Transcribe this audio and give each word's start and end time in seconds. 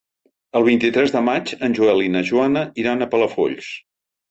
El 0.59 0.63
vint-i-tres 0.67 1.13
de 1.15 1.21
maig 1.27 1.51
en 1.69 1.77
Joel 1.81 2.03
i 2.07 2.11
na 2.15 2.25
Joana 2.31 2.65
iran 2.87 3.05
a 3.05 3.11
Palafolls. 3.15 3.71